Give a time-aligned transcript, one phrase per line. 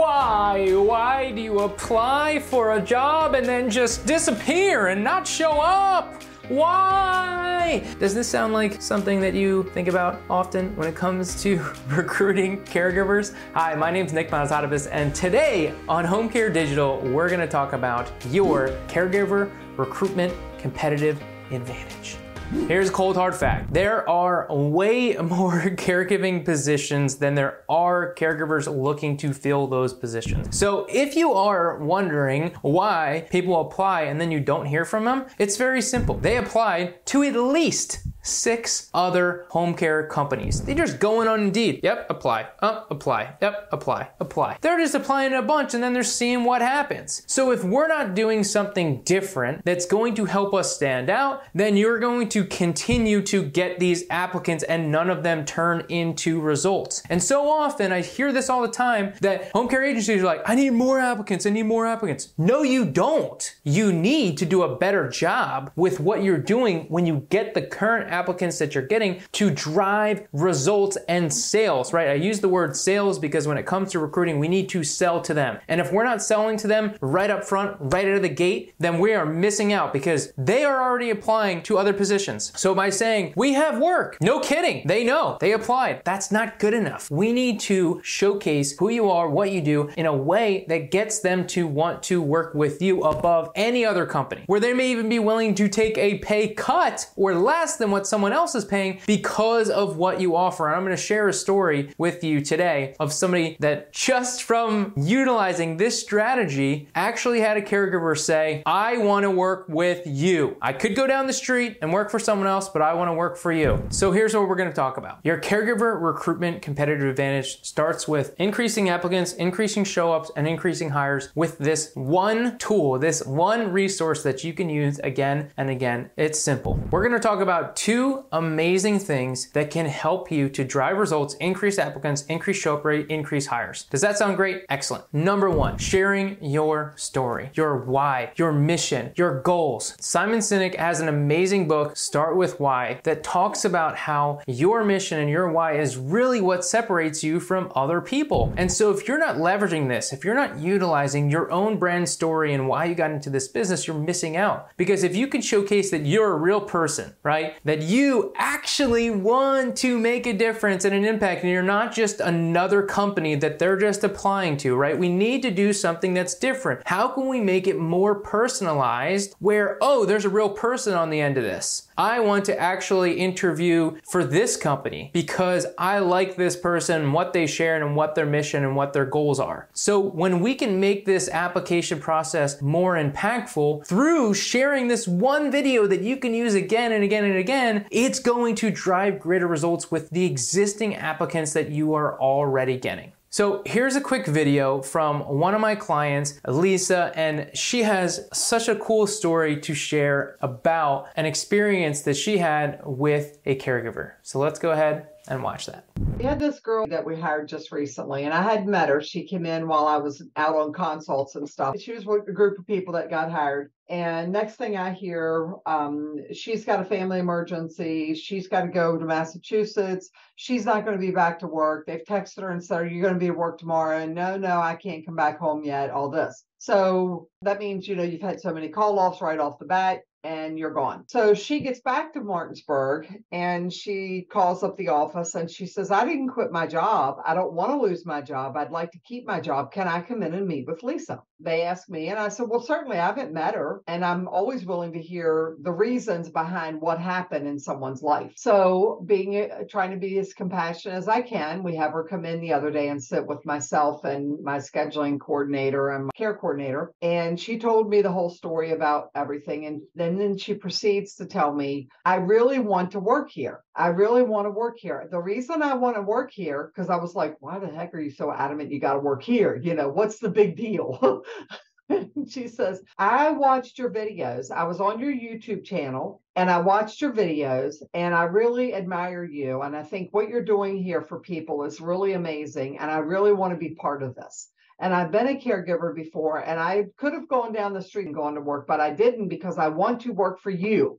[0.00, 0.72] Why?
[0.72, 6.22] Why do you apply for a job and then just disappear and not show up?
[6.48, 7.84] Why?
[7.98, 12.62] Does this sound like something that you think about often when it comes to recruiting
[12.64, 13.34] caregivers?
[13.52, 17.74] Hi, my name is Nick Monazatopoulos, and today on Home Care Digital, we're gonna talk
[17.74, 22.16] about your caregiver recruitment competitive advantage.
[22.50, 23.72] Here's a cold hard fact.
[23.72, 30.58] There are way more caregiving positions than there are caregivers looking to fill those positions.
[30.58, 35.26] So if you are wondering why people apply and then you don't hear from them,
[35.38, 36.16] it's very simple.
[36.16, 40.60] They applied to at least six other home care companies.
[40.60, 41.80] They're just going on Indeed.
[41.82, 42.48] Yep, apply.
[42.60, 43.34] Uh, apply.
[43.40, 44.08] Yep, apply.
[44.20, 44.58] Apply.
[44.60, 47.22] They're just applying a bunch and then they're seeing what happens.
[47.26, 51.76] So if we're not doing something different that's going to help us stand out, then
[51.76, 57.02] you're going to continue to get these applicants and none of them turn into results.
[57.08, 60.42] And so often I hear this all the time that home care agencies are like,
[60.46, 61.46] I need more applicants.
[61.46, 62.32] I need more applicants.
[62.36, 63.56] No, you don't.
[63.64, 67.62] You need to do a better job with what you're doing when you get the
[67.62, 72.08] current applicants that you're getting to drive results and sales, right?
[72.08, 75.20] I use the word sales because when it comes to recruiting, we need to sell
[75.22, 75.58] to them.
[75.68, 78.74] And if we're not selling to them right up front, right out of the gate,
[78.78, 82.52] then we are missing out because they are already applying to other positions.
[82.56, 86.02] So by saying, we have work, no kidding, they know, they applied.
[86.04, 87.10] That's not good enough.
[87.10, 91.20] We need to showcase who you are, what you do in a way that gets
[91.20, 95.08] them to want to work with you above any other company, where they may even
[95.08, 98.64] be willing to take a pay cut or less than what what someone else is
[98.64, 100.66] paying because of what you offer.
[100.66, 104.94] And I'm going to share a story with you today of somebody that just from
[104.96, 110.56] utilizing this strategy actually had a caregiver say, I want to work with you.
[110.62, 113.12] I could go down the street and work for someone else, but I want to
[113.12, 113.84] work for you.
[113.90, 115.18] So here's what we're going to talk about.
[115.22, 121.28] Your caregiver recruitment competitive advantage starts with increasing applicants, increasing show ups, and increasing hires
[121.34, 126.08] with this one tool, this one resource that you can use again and again.
[126.16, 126.80] It's simple.
[126.90, 130.96] We're going to talk about two two amazing things that can help you to drive
[130.96, 133.82] results, increase applicants, increase show up rate, increase hires.
[133.90, 134.62] Does that sound great?
[134.68, 135.12] Excellent.
[135.12, 139.96] Number one, sharing your story, your why, your mission, your goals.
[139.98, 145.18] Simon Sinek has an amazing book, Start with Why, that talks about how your mission
[145.18, 148.54] and your why is really what separates you from other people.
[148.56, 152.54] And so if you're not leveraging this, if you're not utilizing your own brand story
[152.54, 154.68] and why you got into this business, you're missing out.
[154.76, 157.56] Because if you can showcase that you're a real person, right?
[157.64, 161.92] That that you actually want to make a difference and an impact and you're not
[161.94, 164.98] just another company that they're just applying to, right?
[164.98, 166.82] We need to do something that's different.
[166.86, 171.20] How can we make it more personalized where, oh, there's a real person on the
[171.20, 171.88] end of this?
[172.00, 177.46] I want to actually interview for this company because I like this person, what they
[177.46, 179.68] share, and what their mission and what their goals are.
[179.74, 185.86] So when we can make this application process more impactful through sharing this one video
[185.88, 189.90] that you can use again and again and again, it's going to drive greater results
[189.90, 193.12] with the existing applicants that you are already getting.
[193.32, 198.66] So here's a quick video from one of my clients, Lisa, and she has such
[198.66, 204.14] a cool story to share about an experience that she had with a caregiver.
[204.22, 205.84] So let's go ahead and watch that.
[206.18, 209.00] We had this girl that we hired just recently, and I had met her.
[209.00, 211.78] She came in while I was out on consults and stuff.
[211.78, 213.70] She was with a group of people that got hired.
[213.90, 218.14] And next thing I hear, um, she's got a family emergency.
[218.14, 220.10] She's got to go to Massachusetts.
[220.36, 221.86] She's not going to be back to work.
[221.86, 223.98] They've texted her and said, Are you going to be at work tomorrow?
[223.98, 225.90] And no, no, I can't come back home yet.
[225.90, 226.44] All this.
[226.58, 230.02] So that means, you know, you've had so many call offs right off the bat
[230.22, 231.04] and you're gone.
[231.08, 235.90] So she gets back to Martinsburg and she calls up the office and she says,
[235.90, 237.16] I didn't quit my job.
[237.24, 238.56] I don't want to lose my job.
[238.56, 239.72] I'd like to keep my job.
[239.72, 241.22] Can I come in and meet with Lisa?
[241.38, 243.79] They asked me, and I said, Well, certainly I haven't met her.
[243.86, 248.32] And I'm always willing to hear the reasons behind what happened in someone's life.
[248.36, 252.24] So, being uh, trying to be as compassionate as I can, we have her come
[252.24, 256.34] in the other day and sit with myself and my scheduling coordinator and my care
[256.34, 256.92] coordinator.
[257.02, 259.66] And she told me the whole story about everything.
[259.66, 263.62] And then then she proceeds to tell me, I really want to work here.
[263.74, 265.08] I really want to work here.
[265.10, 268.00] The reason I want to work here, because I was like, why the heck are
[268.00, 269.60] you so adamant you got to work here?
[269.62, 271.22] You know, what's the big deal?
[272.28, 274.50] she says, I watched your videos.
[274.50, 279.24] I was on your YouTube channel and I watched your videos and I really admire
[279.24, 279.62] you.
[279.62, 282.78] And I think what you're doing here for people is really amazing.
[282.78, 284.48] And I really want to be part of this.
[284.78, 288.14] And I've been a caregiver before, and I could have gone down the street and
[288.14, 290.98] gone to work, but I didn't because I want to work for you.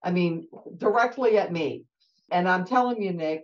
[0.00, 0.46] I mean,
[0.76, 1.86] directly at me.
[2.30, 3.42] And I'm telling you, Nick,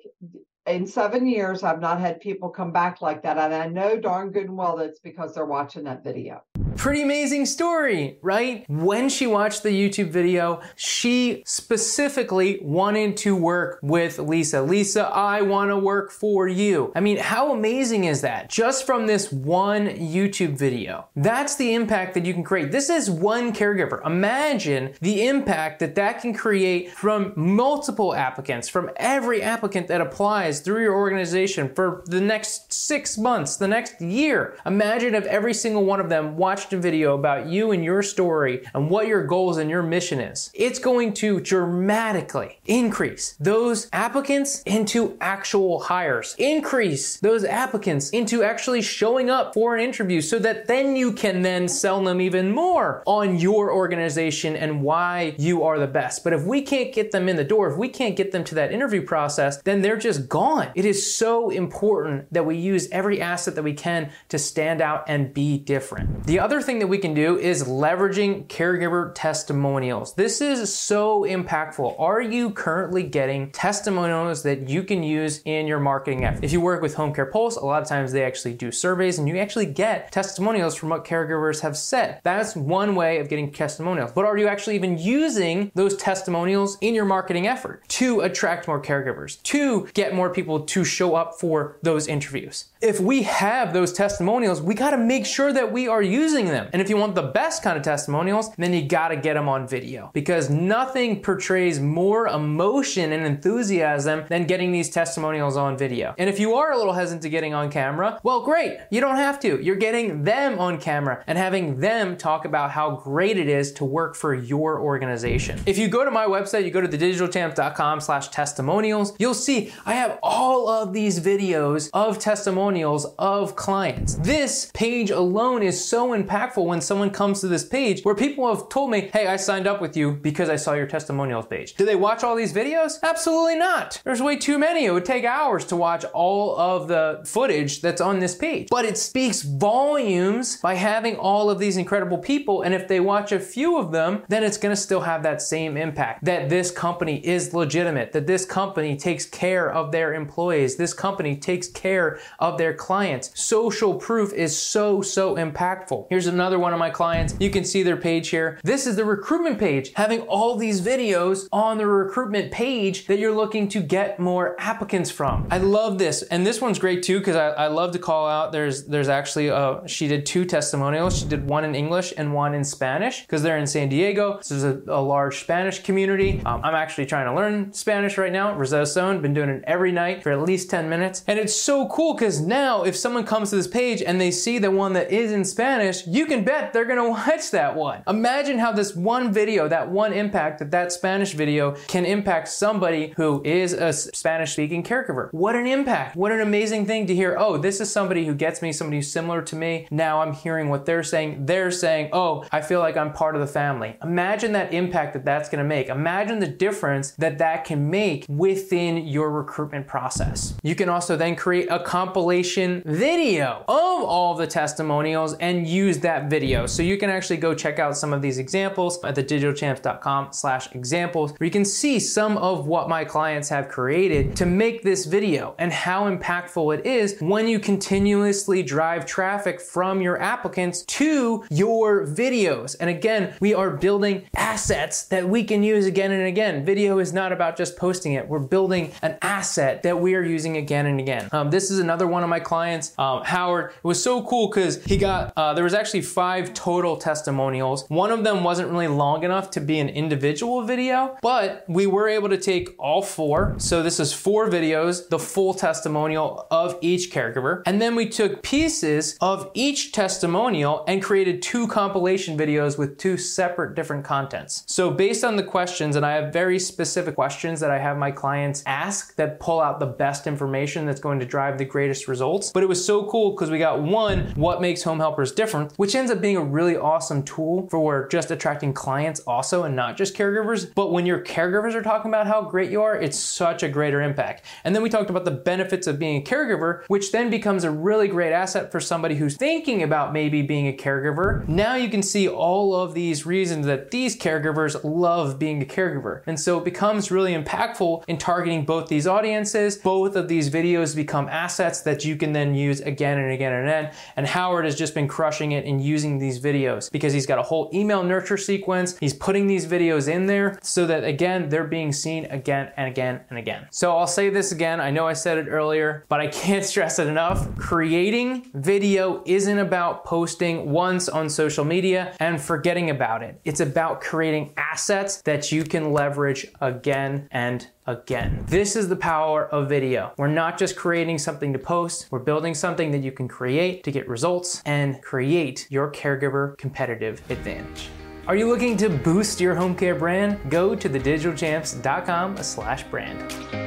[0.67, 3.39] in seven years, I've not had people come back like that.
[3.39, 6.43] And I know darn good and well that's because they're watching that video.
[6.77, 8.65] Pretty amazing story, right?
[8.69, 14.63] When she watched the YouTube video, she specifically wanted to work with Lisa.
[14.63, 16.93] Lisa, I want to work for you.
[16.95, 18.51] I mean, how amazing is that?
[18.51, 21.09] Just from this one YouTube video.
[21.17, 22.73] That's the impact that you can create.
[22.73, 24.05] This is one caregiver.
[24.05, 30.61] Imagine the impact that that can create from multiple applicants, from every applicant that applies
[30.61, 34.59] through your organization for the next six months, the next year.
[34.67, 38.03] Imagine if every single one of them watched watched a video about you and your
[38.03, 43.89] story and what your goals and your mission is, it's going to dramatically increase those
[43.93, 50.41] applicants into actual hires, increase those applicants into actually showing up for an interview so
[50.41, 55.63] that then you can then sell them even more on your organization and why you
[55.63, 56.25] are the best.
[56.25, 58.57] But if we can't get them in the door, if we can't get them to
[58.57, 60.73] that interview process, then they're just gone.
[60.75, 65.05] It is so important that we use every asset that we can to stand out
[65.07, 66.25] and be different.
[66.25, 70.15] The other thing that we can do is leveraging caregiver testimonials.
[70.15, 71.99] This is so impactful.
[71.99, 76.45] Are you currently getting testimonials that you can use in your marketing effort?
[76.45, 79.19] If you work with Home Care Pulse, a lot of times they actually do surveys
[79.19, 82.21] and you actually get testimonials from what caregivers have said.
[82.23, 84.13] That's one way of getting testimonials.
[84.13, 88.81] But are you actually even using those testimonials in your marketing effort to attract more
[88.81, 92.67] caregivers, to get more people to show up for those interviews?
[92.81, 96.69] If we have those testimonials, we got to make sure that we are using them.
[96.73, 99.67] And if you want the best kind of testimonials, then you gotta get them on
[99.67, 106.15] video because nothing portrays more emotion and enthusiasm than getting these testimonials on video.
[106.19, 108.79] And if you are a little hesitant to getting on camera, well, great.
[108.91, 109.63] You don't have to.
[109.63, 113.85] You're getting them on camera and having them talk about how great it is to
[113.85, 115.61] work for your organization.
[115.67, 119.95] If you go to my website, you go to thedigitalchamps.com slash testimonials, you'll see I
[119.95, 124.15] have all of these videos of testimonials of clients.
[124.17, 128.69] This page alone is so impactful when someone comes to this page where people have
[128.69, 131.75] told me, hey, I signed up with you because I saw your testimonials page.
[131.75, 132.99] Do they watch all these videos?
[133.03, 134.01] Absolutely not.
[134.05, 134.85] There's way too many.
[134.85, 138.69] It would take hours to watch all of the footage that's on this page.
[138.71, 142.63] But it speaks volumes by having all of these incredible people.
[142.63, 145.43] And if they watch a few of them, then it's going to still have that
[145.43, 150.77] same impact that this company is legitimate, that this company takes care of their employees,
[150.77, 153.31] this company takes care of their clients.
[153.41, 156.07] Social proof is so, so impactful.
[156.25, 157.35] Another another one of my clients.
[157.39, 158.59] You can see their page here.
[158.63, 163.35] This is the recruitment page, having all these videos on the recruitment page that you're
[163.35, 165.47] looking to get more applicants from.
[165.51, 166.23] I love this.
[166.23, 169.49] And this one's great too, because I, I, love to call out, there's, there's actually,
[169.49, 171.19] a, she did two testimonials.
[171.19, 174.39] She did one in English and one in Spanish, because they're in San Diego.
[174.41, 176.41] So there's a, a large Spanish community.
[176.47, 178.55] Um, I'm actually trying to learn Spanish right now.
[178.57, 181.25] Rosetta Stone, been doing it every night for at least 10 minutes.
[181.27, 184.59] And it's so cool because now if someone comes to this page and they see
[184.59, 188.03] the one that is in Spanish, you can bet they're gonna watch that one.
[188.07, 193.13] Imagine how this one video, that one impact that that Spanish video can impact somebody
[193.17, 195.33] who is a Spanish speaking caregiver.
[195.33, 196.17] What an impact.
[196.17, 197.37] What an amazing thing to hear.
[197.39, 199.89] Oh, this is somebody who gets me, somebody who's similar to me.
[199.91, 201.47] Now I'm hearing what they're saying.
[201.47, 203.97] They're saying, oh, I feel like I'm part of the family.
[204.03, 205.89] Imagine that impact that that's gonna make.
[205.89, 210.55] Imagine the difference that that can make within your recruitment process.
[210.63, 216.31] You can also then create a compilation video of all the testimonials and use that
[216.31, 216.67] video video.
[216.67, 221.33] So you can actually go check out some of these examples at thedigitalchamps.com slash examples
[221.33, 225.55] where you can see some of what my clients have created to make this video
[225.59, 232.07] and how impactful it is when you continuously drive traffic from your applicants to your
[232.07, 232.77] videos.
[232.79, 236.65] And again, we are building assets that we can use again and again.
[236.65, 238.29] Video is not about just posting it.
[238.29, 241.29] We're building an asset that we are using again and again.
[241.33, 243.71] Um, this is another one of my clients, um, Howard.
[243.71, 247.89] It was so cool because he got, uh, there was actually five five total testimonials.
[247.89, 252.09] One of them wasn't really long enough to be an individual video, but we were
[252.09, 253.55] able to take all four.
[253.59, 257.63] So this is four videos, the full testimonial of each caregiver.
[257.65, 263.17] And then we took pieces of each testimonial and created two compilation videos with two
[263.17, 264.65] separate different contents.
[264.67, 268.11] So based on the questions, and I have very specific questions that I have my
[268.11, 272.51] clients ask that pull out the best information that's going to drive the greatest results.
[272.51, 275.73] But it was so cool because we got one, what makes home helpers different?
[275.77, 279.97] Which ends up being a really awesome tool for just attracting clients also and not
[279.97, 280.73] just caregivers.
[280.75, 284.03] But when your caregivers are talking about how great you are, it's such a greater
[284.03, 284.45] impact.
[284.65, 287.71] And then we talked about the benefits of being a caregiver, which then becomes a
[287.71, 291.47] really great asset for somebody who's thinking about maybe being a caregiver.
[291.49, 296.23] Now you can see all of these reasons that these caregivers love being a caregiver.
[296.27, 299.77] And so it becomes really impactful in targeting both these audiences.
[299.77, 303.69] Both of these videos become assets that you can then use again and again and
[303.69, 303.95] again.
[304.17, 307.43] And Howard has just been crushing it in using these videos because he's got a
[307.43, 308.97] whole email nurture sequence.
[308.99, 313.21] He's putting these videos in there so that again, they're being seen again and again
[313.31, 313.67] and again.
[313.71, 314.81] So I'll say this again.
[314.81, 317.55] I know I said it earlier, but I can't stress it enough.
[317.57, 323.41] Creating video isn't about posting once on social media and forgetting about it.
[323.45, 328.45] It's about creating assets that you can leverage again and again.
[328.47, 330.13] This is the power of video.
[330.17, 333.91] We're not just creating something to post, we're building something that you can create to
[333.91, 337.89] get results and create your caregiver competitive advantage.
[338.27, 340.51] Are you looking to boost your home care brand?
[340.51, 343.66] Go to thedigitalchamps.com slash brand.